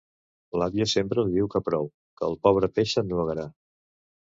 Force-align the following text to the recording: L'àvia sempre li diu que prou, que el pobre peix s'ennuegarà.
L'àvia 0.61 0.87
sempre 0.93 1.27
li 1.27 1.35
diu 1.35 1.51
que 1.57 1.63
prou, 1.69 1.93
que 2.21 2.29
el 2.31 2.41
pobre 2.49 2.75
peix 2.79 2.97
s'ennuegarà. 2.99 3.51